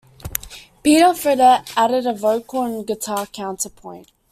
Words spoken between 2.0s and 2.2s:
a